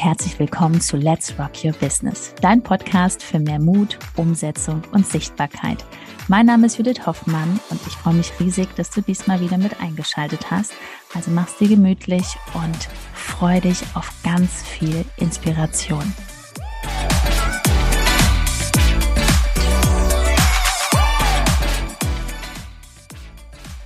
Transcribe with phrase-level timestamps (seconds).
[0.00, 5.84] herzlich willkommen zu Let's Rock Your Business, dein Podcast für mehr Mut, Umsetzung und Sichtbarkeit.
[6.28, 9.80] Mein Name ist Judith Hoffmann und ich freue mich riesig, dass du diesmal wieder mit
[9.80, 10.72] eingeschaltet hast.
[11.14, 12.24] Also mach's dir gemütlich
[12.54, 16.14] und freu dich auf ganz viel Inspiration.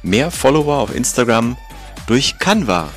[0.03, 1.57] Mehr Follower auf Instagram
[2.07, 2.91] durch Canva.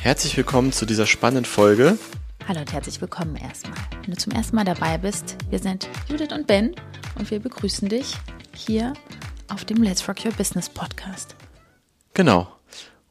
[0.00, 1.98] Herzlich willkommen zu dieser spannenden Folge.
[2.48, 3.76] Hallo und herzlich willkommen erstmal.
[4.02, 6.76] Wenn du zum ersten Mal dabei bist, wir sind Judith und Ben
[7.18, 8.14] und wir begrüßen dich
[8.54, 8.92] hier
[9.48, 11.34] auf dem Let's Rock Your Business Podcast.
[12.14, 12.46] Genau.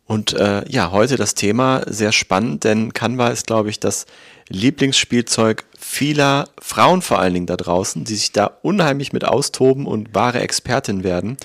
[0.05, 4.05] Und äh, ja, heute das Thema sehr spannend, denn Canva ist, glaube ich, das
[4.47, 10.15] Lieblingsspielzeug vieler Frauen vor allen Dingen da draußen, die sich da unheimlich mit austoben und
[10.15, 11.35] wahre Expertin werden.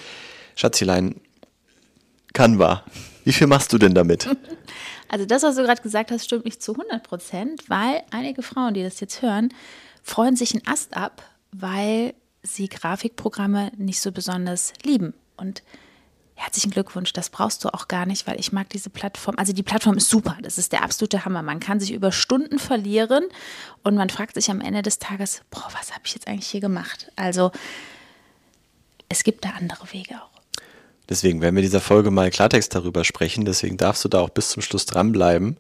[0.55, 1.17] Schatzilein,
[2.35, 2.85] Canva,
[3.25, 4.29] wie viel machst du denn damit?
[5.11, 8.75] Also das, was du gerade gesagt hast, stimmt nicht zu 100 Prozent, weil einige Frauen,
[8.75, 9.53] die das jetzt hören,
[10.05, 15.15] freuen sich einen Ast ab, weil sie Grafikprogramme nicht so besonders lieben.
[15.37, 15.65] Und
[16.37, 19.35] herzlichen Glückwunsch, das brauchst du auch gar nicht, weil ich mag diese Plattform.
[19.37, 21.43] Also die Plattform ist super, das ist der absolute Hammer.
[21.43, 23.25] Man kann sich über Stunden verlieren
[23.83, 26.61] und man fragt sich am Ende des Tages, boah, was habe ich jetzt eigentlich hier
[26.61, 27.11] gemacht?
[27.17, 27.51] Also
[29.09, 30.30] es gibt da andere Wege auch.
[31.11, 33.45] Deswegen werden wir in dieser Folge mal Klartext darüber sprechen.
[33.45, 35.57] Deswegen darfst du da auch bis zum Schluss dranbleiben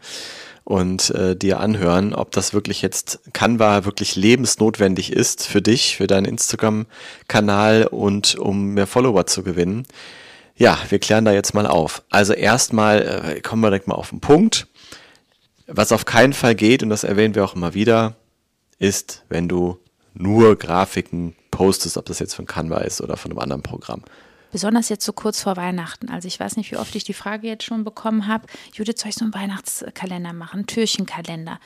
[0.65, 6.07] und äh, dir anhören, ob das wirklich jetzt Canva wirklich lebensnotwendig ist für dich, für
[6.07, 9.87] deinen Instagram-Kanal und um mehr Follower zu gewinnen.
[10.57, 12.03] Ja, wir klären da jetzt mal auf.
[12.11, 14.69] Also erstmal äh, kommen wir direkt mal auf den Punkt.
[15.67, 18.15] Was auf keinen Fall geht, und das erwähnen wir auch immer wieder,
[18.79, 19.79] ist, wenn du
[20.15, 24.03] nur Grafiken postest, ob das jetzt von Canva ist oder von einem anderen Programm.
[24.53, 26.11] Besonders jetzt so kurz vor Weihnachten.
[26.11, 28.47] Also ich weiß nicht, wie oft ich die Frage jetzt schon bekommen habe.
[28.73, 31.61] Judith, soll ich so einen Weihnachtskalender machen, einen Türchenkalender?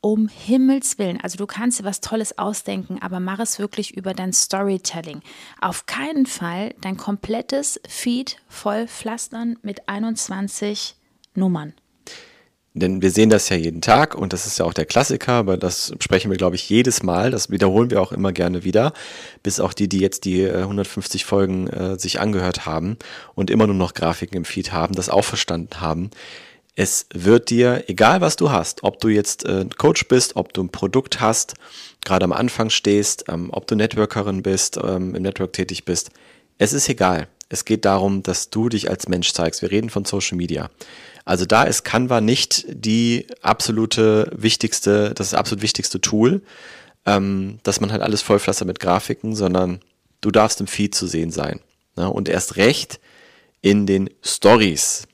[0.00, 4.12] Um Himmels Willen, also du kannst dir was Tolles ausdenken, aber mach es wirklich über
[4.12, 5.22] dein Storytelling.
[5.62, 10.96] Auf keinen Fall dein komplettes Feed voll pflastern mit 21
[11.34, 11.72] Nummern.
[12.76, 15.56] Denn wir sehen das ja jeden Tag und das ist ja auch der Klassiker, aber
[15.56, 17.30] das sprechen wir, glaube ich, jedes Mal.
[17.30, 18.92] Das wiederholen wir auch immer gerne wieder,
[19.44, 22.96] bis auch die, die jetzt die 150 äh, Folgen äh, sich angehört haben
[23.36, 26.10] und immer nur noch Grafiken im Feed haben, das auch verstanden haben.
[26.74, 30.64] Es wird dir, egal was du hast, ob du jetzt äh, Coach bist, ob du
[30.64, 31.54] ein Produkt hast,
[32.04, 36.10] gerade am Anfang stehst, ähm, ob du Networkerin bist, ähm, im Network tätig bist,
[36.58, 37.28] es ist egal.
[37.48, 39.62] Es geht darum, dass du dich als Mensch zeigst.
[39.62, 40.70] Wir reden von Social Media.
[41.24, 46.42] Also da ist Canva nicht die absolute wichtigste, das absolut wichtigste Tool,
[47.06, 49.80] ähm, dass man halt alles vollpflastert mit Grafiken, sondern
[50.20, 51.60] du darfst im Feed zu sehen sein.
[51.96, 52.10] Ne?
[52.10, 53.00] Und erst recht
[53.60, 55.06] in den Stories.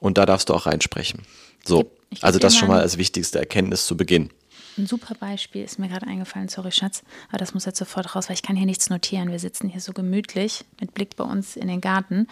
[0.00, 1.22] Und da darfst du auch reinsprechen.
[1.64, 1.90] So,
[2.20, 4.30] also das schon mal als wichtigste Erkenntnis zu Beginn.
[4.76, 8.28] Ein super Beispiel ist mir gerade eingefallen, sorry Schatz, aber das muss jetzt sofort raus,
[8.28, 9.30] weil ich kann hier nichts notieren.
[9.30, 12.26] Wir sitzen hier so gemütlich mit Blick bei uns in den Garten.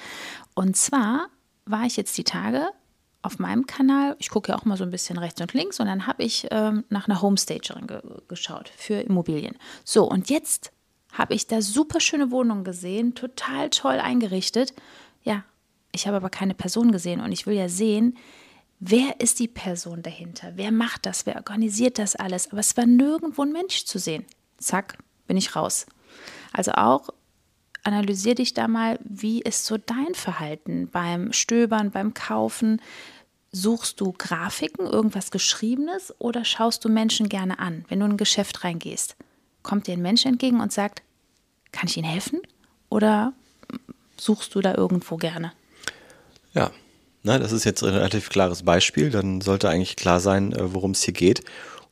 [0.54, 1.28] Und zwar
[1.66, 2.68] war ich jetzt die Tage
[3.22, 5.86] auf meinem Kanal, ich gucke ja auch mal so ein bisschen rechts und links und
[5.86, 9.56] dann habe ich ähm, nach einer Homestagerin ge geschaut für Immobilien.
[9.84, 10.72] So, und jetzt
[11.12, 14.74] habe ich da super schöne Wohnungen gesehen, total toll eingerichtet.
[15.22, 15.44] Ja,
[15.92, 18.16] ich habe aber keine Person gesehen und ich will ja sehen,
[18.84, 20.52] wer ist die Person dahinter?
[20.56, 21.24] Wer macht das?
[21.24, 22.50] Wer organisiert das alles?
[22.50, 24.26] Aber es war nirgendwo ein Mensch zu sehen.
[24.58, 24.98] Zack,
[25.28, 25.86] bin ich raus.
[26.52, 27.10] Also auch
[27.84, 32.82] analysier dich da mal, wie ist so dein Verhalten beim Stöbern, beim Kaufen?
[33.52, 38.16] Suchst du Grafiken, irgendwas Geschriebenes oder schaust du Menschen gerne an, wenn du in ein
[38.16, 39.16] Geschäft reingehst?
[39.62, 41.02] Kommt dir ein Mensch entgegen und sagt,
[41.70, 42.40] kann ich Ihnen helfen?
[42.88, 43.32] Oder
[44.16, 45.52] suchst du da irgendwo gerne?
[46.52, 46.72] Ja,
[47.22, 49.10] na, das ist jetzt ein relativ klares Beispiel.
[49.10, 51.42] Dann sollte eigentlich klar sein, äh, worum es hier geht.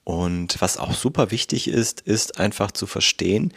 [0.04, 3.52] Und was auch super wichtig ist, ist einfach zu verstehen,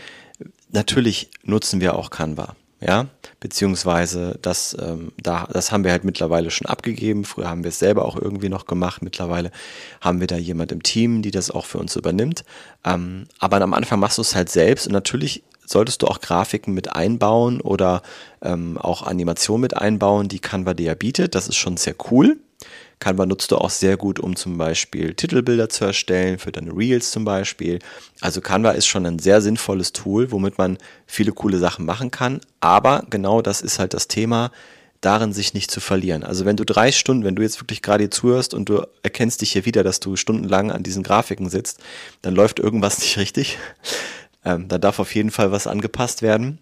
[0.72, 2.56] natürlich nutzen wir auch Canva.
[2.86, 3.07] Ja,
[3.39, 7.24] beziehungsweise das, ähm, da, das haben wir halt mittlerweile schon abgegeben.
[7.24, 9.01] Früher haben wir es selber auch irgendwie noch gemacht.
[9.01, 9.51] Mittlerweile
[10.01, 12.44] haben wir da jemand im Team, die das auch für uns übernimmt.
[12.83, 16.74] Ähm, aber am Anfang machst du es halt selbst und natürlich solltest du auch Grafiken
[16.74, 18.01] mit einbauen oder
[18.42, 21.36] ähm, auch Animationen mit einbauen, die Canva dir bietet.
[21.36, 22.38] Das ist schon sehr cool.
[23.00, 27.12] Canva nutzt du auch sehr gut, um zum Beispiel Titelbilder zu erstellen, für deine Reels
[27.12, 27.80] zum Beispiel.
[28.21, 32.39] Also Canva ist schon ein sehr sinnvolles Tool, womit man viele coole Sachen machen kann.
[32.62, 34.51] Aber genau das ist halt das Thema,
[35.01, 36.24] darin sich nicht zu verlieren.
[36.24, 39.51] Also wenn du drei Stunden, wenn du jetzt wirklich gerade zuhörst und du erkennst dich
[39.51, 41.81] hier wieder, dass du stundenlang an diesen Grafiken sitzt,
[42.21, 43.57] dann läuft irgendwas nicht richtig.
[44.45, 46.60] Ähm, da darf auf jeden Fall was angepasst werden.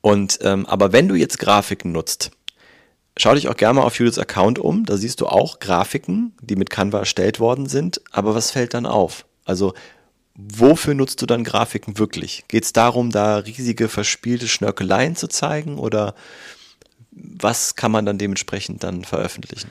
[0.00, 2.30] Und ähm, aber wenn du jetzt Grafiken nutzt,
[3.16, 4.84] schau dich auch gerne mal auf Judiths Account um.
[4.84, 8.00] Da siehst du auch Grafiken, die mit Canva erstellt worden sind.
[8.10, 9.24] Aber was fällt dann auf?
[9.44, 9.74] Also
[10.34, 12.44] wofür nutzt du dann Grafiken wirklich?
[12.48, 16.14] Geht es darum, da riesige verspielte Schnörkeleien zu zeigen oder
[17.12, 19.70] was kann man dann dementsprechend dann veröffentlichen?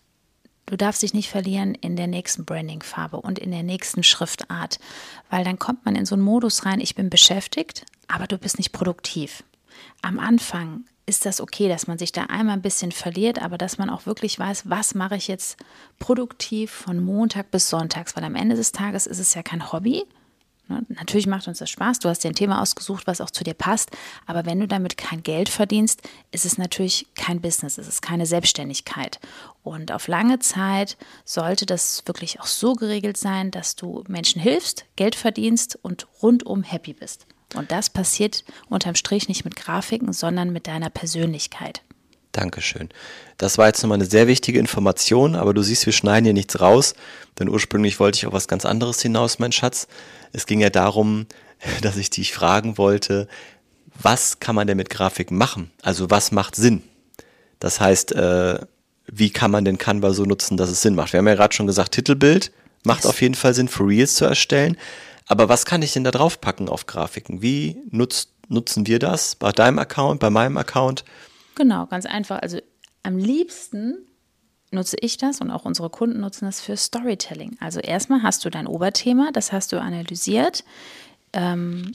[0.71, 4.79] du darfst dich nicht verlieren in der nächsten Branding-Farbe und in der nächsten Schriftart,
[5.29, 8.57] weil dann kommt man in so einen Modus rein, ich bin beschäftigt, aber du bist
[8.57, 9.43] nicht produktiv.
[10.01, 13.77] Am Anfang ist das okay, dass man sich da einmal ein bisschen verliert, aber dass
[13.77, 15.57] man auch wirklich weiß, was mache ich jetzt
[15.99, 20.05] produktiv von Montag bis Sonntags, weil am Ende des Tages ist es ja kein Hobby.
[20.71, 20.85] Ne?
[20.89, 23.53] Natürlich macht uns das Spaß, du hast dir ein Thema ausgesucht, was auch zu dir
[23.53, 23.91] passt,
[24.25, 26.01] aber wenn du damit kein Geld verdienst,
[26.31, 29.19] ist es natürlich kein Business, es ist keine Selbstständigkeit.
[29.63, 34.85] Und auf lange Zeit sollte das wirklich auch so geregelt sein, dass du Menschen hilfst,
[34.95, 37.27] Geld verdienst und rundum happy bist.
[37.55, 41.81] Und das passiert unterm Strich nicht mit Grafiken, sondern mit deiner Persönlichkeit.
[42.31, 42.89] Dankeschön.
[43.37, 46.61] Das war jetzt nochmal eine sehr wichtige Information, aber du siehst, wir schneiden hier nichts
[46.61, 46.93] raus,
[47.39, 49.87] denn ursprünglich wollte ich auf was ganz anderes hinaus, mein Schatz.
[50.31, 51.25] Es ging ja darum,
[51.81, 53.27] dass ich dich fragen wollte,
[54.01, 55.71] was kann man denn mit Grafiken machen?
[55.81, 56.83] Also was macht Sinn?
[57.59, 58.59] Das heißt, äh,
[59.07, 61.13] wie kann man denn Canva so nutzen, dass es Sinn macht?
[61.13, 62.51] Wir haben ja gerade schon gesagt, Titelbild
[62.83, 64.77] macht auf jeden Fall Sinn, für Reels zu erstellen.
[65.27, 67.41] Aber was kann ich denn da drauf packen auf Grafiken?
[67.41, 71.03] Wie nutzt, nutzen wir das bei deinem Account, bei meinem Account?
[71.55, 72.41] Genau, ganz einfach.
[72.41, 72.59] Also
[73.03, 74.07] am liebsten
[74.71, 77.57] nutze ich das und auch unsere Kunden nutzen das für Storytelling.
[77.59, 80.63] Also erstmal hast du dein Oberthema, das hast du analysiert.
[81.33, 81.93] Ähm,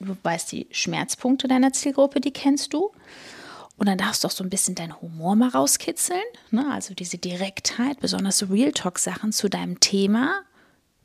[0.00, 2.90] du weißt die Schmerzpunkte deiner Zielgruppe, die kennst du.
[3.76, 6.22] Und dann darfst du auch so ein bisschen deinen Humor mal rauskitzeln.
[6.50, 6.70] Ne?
[6.70, 10.42] Also diese Direktheit, besonders so Real Talk-Sachen zu deinem Thema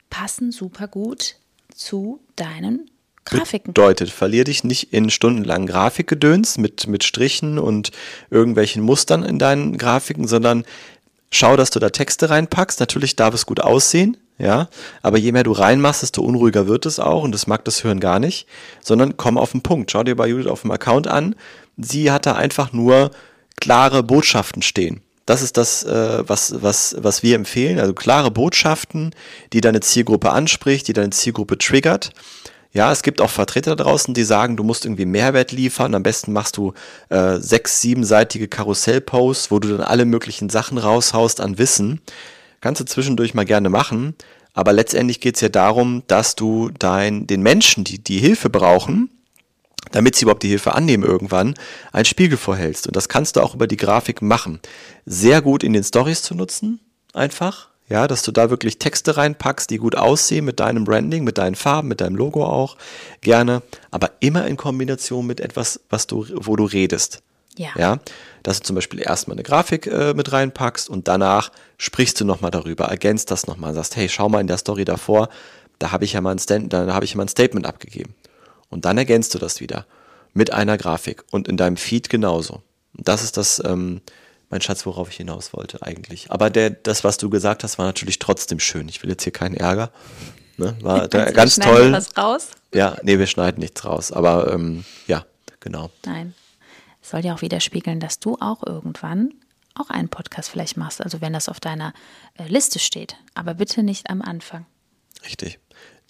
[0.09, 1.35] passen super gut
[1.73, 2.89] zu deinen
[3.29, 3.73] Grafiken.
[3.73, 7.91] Bedeutet, verlier dich nicht in stundenlangen Grafikgedöns mit, mit Strichen und
[8.29, 10.65] irgendwelchen Mustern in deinen Grafiken, sondern
[11.31, 12.79] schau, dass du da Texte reinpackst.
[12.79, 14.69] Natürlich darf es gut aussehen, ja,
[15.01, 17.99] aber je mehr du reinmachst, desto unruhiger wird es auch und das mag das Hören
[17.99, 18.47] gar nicht,
[18.81, 19.91] sondern komm auf den Punkt.
[19.91, 21.35] Schau dir bei Judith auf dem Account an.
[21.77, 23.11] Sie hat da einfach nur
[23.59, 25.01] klare Botschaften stehen.
[25.25, 27.79] Das ist das, äh, was, was, was wir empfehlen.
[27.79, 29.13] Also klare Botschaften,
[29.53, 32.13] die deine Zielgruppe anspricht, die deine Zielgruppe triggert.
[32.71, 35.95] Ja, es gibt auch Vertreter draußen, die sagen, du musst irgendwie Mehrwert liefern.
[35.95, 36.73] Am besten machst du
[37.09, 41.99] äh, sechs, siebenseitige Karussellposts, wo du dann alle möglichen Sachen raushaust an Wissen.
[42.61, 44.15] Kannst du zwischendurch mal gerne machen.
[44.53, 49.09] Aber letztendlich geht es ja darum, dass du dein, den Menschen, die die Hilfe brauchen,
[49.91, 51.55] damit sie überhaupt die Hilfe annehmen irgendwann,
[51.91, 52.85] ein Spiegel vorhältst.
[52.85, 54.59] Und das kannst du auch über die Grafik machen.
[55.05, 56.79] Sehr gut in den Stories zu nutzen,
[57.13, 57.68] einfach.
[57.89, 61.55] Ja, dass du da wirklich Texte reinpackst, die gut aussehen mit deinem Branding, mit deinen
[61.55, 62.77] Farben, mit deinem Logo auch.
[63.21, 63.63] Gerne.
[63.89, 67.23] Aber immer in Kombination mit etwas, was du, wo du redest.
[67.57, 67.69] Ja.
[67.75, 67.99] ja.
[68.43, 72.51] Dass du zum Beispiel erstmal eine Grafik äh, mit reinpackst und danach sprichst du nochmal
[72.51, 75.29] darüber, ergänzt das nochmal, sagst, hey, schau mal in der Story davor,
[75.79, 78.13] da habe ich ja mal ein Stand, da habe ich ja mal ein Statement abgegeben.
[78.69, 79.85] Und dann ergänzt du das wieder
[80.33, 82.61] mit einer Grafik und in deinem Feed genauso.
[82.97, 84.01] Und das ist das, ähm,
[84.49, 86.31] mein Schatz, worauf ich hinaus wollte eigentlich.
[86.31, 88.89] Aber der, das, was du gesagt hast, war natürlich trotzdem schön.
[88.89, 89.91] Ich will jetzt hier keinen Ärger.
[90.57, 90.75] Ne?
[90.81, 91.91] War da, ganz toll.
[91.91, 92.49] Was raus?
[92.73, 94.11] Ja, nee, wir schneiden nichts raus.
[94.11, 95.25] Aber ähm, ja,
[95.59, 95.91] genau.
[96.05, 96.33] Nein.
[97.01, 99.33] Es soll ja auch widerspiegeln, dass du auch irgendwann
[99.75, 101.01] auch einen Podcast vielleicht machst.
[101.01, 101.93] Also wenn das auf deiner
[102.37, 103.15] äh, Liste steht.
[103.33, 104.65] Aber bitte nicht am Anfang.
[105.25, 105.59] Richtig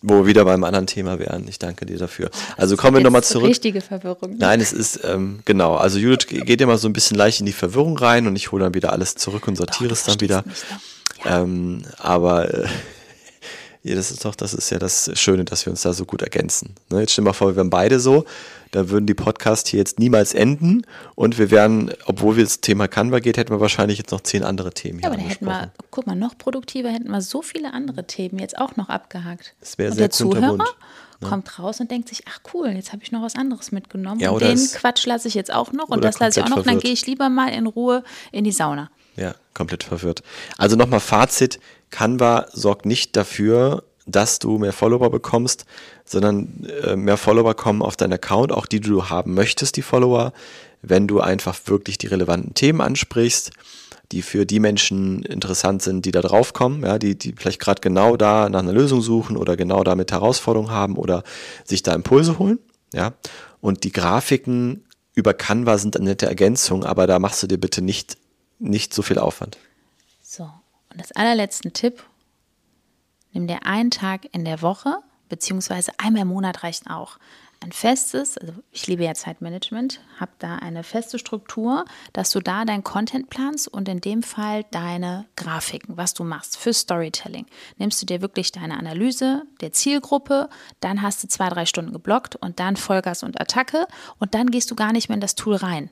[0.01, 1.47] wo wir wieder beim anderen Thema wären.
[1.47, 2.29] Ich danke dir dafür.
[2.57, 3.49] Also kommen wir nochmal zurück.
[3.49, 4.31] Richtige Verwirrung.
[4.31, 4.37] Ne?
[4.39, 5.75] Nein, es ist, ähm, genau.
[5.75, 8.63] Also Judith geht immer so ein bisschen leicht in die Verwirrung rein und ich hole
[8.63, 10.43] dann wieder alles zurück und sortiere Doch, es dann wieder.
[10.45, 10.79] Nicht, ne?
[11.25, 11.41] ja.
[11.41, 12.67] ähm, aber äh,
[13.81, 16.21] ja, das ist doch, das ist ja das Schöne, dass wir uns da so gut
[16.21, 16.75] ergänzen.
[16.89, 16.99] Ne?
[16.99, 18.25] Jetzt stell dir mal vor, wir wären beide so,
[18.71, 22.89] da würden die Podcasts hier jetzt niemals enden und wir wären, obwohl wir das Thema
[22.89, 25.71] Canva geht, hätten wir wahrscheinlich jetzt noch zehn andere Themen ja, aber da hätten wir,
[25.91, 29.55] guck mal, noch produktiver hätten wir so viele andere Themen jetzt auch noch abgehakt.
[29.61, 30.65] Das wäre sehr der Zuhörer ne?
[31.21, 34.31] kommt raus und denkt sich, ach cool, jetzt habe ich noch was anderes mitgenommen ja,
[34.31, 36.75] und den Quatsch lasse ich jetzt auch noch und das lasse ich auch noch, verwirrt.
[36.75, 38.89] dann gehe ich lieber mal in Ruhe in die Sauna.
[39.19, 40.23] Ja, komplett verwirrt.
[40.57, 41.59] Also nochmal Fazit,
[41.89, 45.65] Canva sorgt nicht dafür, dass du mehr Follower bekommst,
[46.05, 49.81] sondern äh, mehr Follower kommen auf deinen Account, auch die, die du haben möchtest, die
[49.81, 50.31] Follower,
[50.81, 53.51] wenn du einfach wirklich die relevanten Themen ansprichst,
[54.13, 57.81] die für die Menschen interessant sind, die da drauf kommen, ja, die, die vielleicht gerade
[57.81, 61.23] genau da nach einer Lösung suchen oder genau damit Herausforderungen haben oder
[61.65, 62.59] sich da Impulse holen.
[62.93, 63.13] Ja.
[63.59, 67.81] Und die Grafiken über Canva sind eine nette Ergänzung, aber da machst du dir bitte
[67.81, 68.17] nicht,
[68.59, 69.57] nicht so viel Aufwand.
[70.21, 72.03] So, und das allerletzte Tipp,
[73.31, 74.97] nimm dir einen Tag in der Woche,
[75.29, 77.17] beziehungsweise einmal im Monat reicht auch
[77.61, 82.63] ein festes, also ich liebe ja Zeitmanagement, habe da eine feste Struktur, dass du da
[82.63, 87.45] dein Content planst und in dem Fall deine Grafiken, was du machst für Storytelling.
[87.77, 90.49] Nimmst du dir wirklich deine Analyse der Zielgruppe,
[90.79, 93.87] dann hast du zwei, drei Stunden geblockt und dann Vollgas und Attacke
[94.19, 95.89] und dann gehst du gar nicht mehr in das Tool rein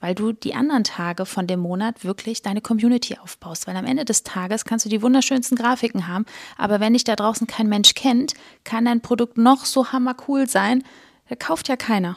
[0.00, 3.66] weil du die anderen Tage von dem Monat wirklich deine Community aufbaust.
[3.66, 6.24] Weil am Ende des Tages kannst du die wunderschönsten Grafiken haben,
[6.56, 10.84] aber wenn dich da draußen kein Mensch kennt, kann dein Produkt noch so hammercool sein,
[11.28, 12.16] da kauft ja keiner.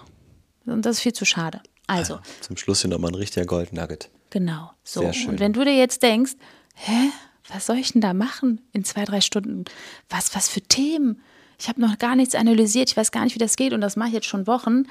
[0.66, 1.62] Und das ist viel zu schade.
[1.88, 2.16] Also.
[2.16, 4.10] Ja, zum Schluss hier nochmal ein richtiger Goldnugget.
[4.30, 4.72] Genau.
[4.84, 5.02] So.
[5.02, 5.30] Sehr schön.
[5.32, 6.34] Und wenn du dir jetzt denkst,
[6.76, 7.12] hä,
[7.50, 9.66] was soll ich denn da machen in zwei, drei Stunden?
[10.10, 11.22] Was, was für Themen?
[11.60, 13.96] Ich habe noch gar nichts analysiert, ich weiß gar nicht, wie das geht und das
[13.96, 14.88] mache ich jetzt schon Wochen.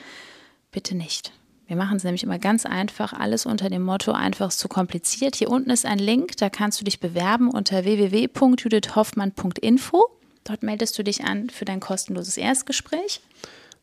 [0.71, 1.33] Bitte nicht.
[1.71, 5.37] Wir machen es nämlich immer ganz einfach, alles unter dem Motto einfach zu kompliziert.
[5.37, 10.05] Hier unten ist ein Link, da kannst du dich bewerben unter www.judithhoffmann.info.
[10.43, 13.21] Dort meldest du dich an für dein kostenloses Erstgespräch.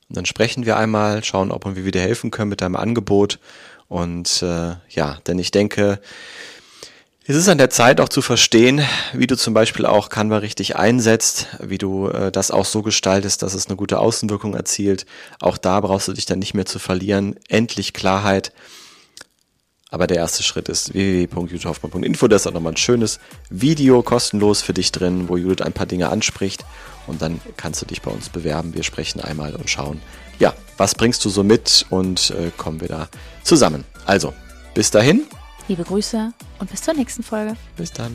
[0.10, 3.40] Und dann sprechen wir einmal, schauen, ob wir dir helfen können mit deinem Angebot.
[3.88, 6.02] Und äh, ja, denn ich denke,
[7.30, 8.82] es ist an der Zeit auch zu verstehen,
[9.12, 13.44] wie du zum Beispiel auch Canva richtig einsetzt, wie du äh, das auch so gestaltest,
[13.44, 15.06] dass es eine gute Außenwirkung erzielt.
[15.42, 17.36] Auch da brauchst du dich dann nicht mehr zu verlieren.
[17.50, 18.54] Endlich Klarheit.
[19.90, 22.30] Aber der erste Schritt ist www.judithhoffmann.info.
[22.30, 23.20] Da ist auch nochmal ein schönes
[23.50, 26.64] Video kostenlos für dich drin, wo Judith ein paar Dinge anspricht.
[27.08, 28.74] Und dann kannst du dich bei uns bewerben.
[28.74, 30.02] Wir sprechen einmal und schauen,
[30.40, 33.10] ja, was bringst du so mit und äh, kommen wir da
[33.44, 33.84] zusammen.
[34.06, 34.34] Also,
[34.74, 35.26] bis dahin.
[35.68, 37.56] Liebe Grüße und bis zur nächsten Folge.
[37.76, 38.14] Bis dann.